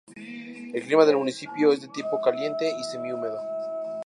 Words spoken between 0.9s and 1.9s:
del municipio es de